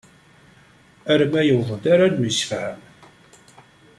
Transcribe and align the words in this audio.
Arma 1.13 1.41
yewweḍ-d 1.47 1.83
ara 1.93 2.05
nemsefham. 2.13 2.79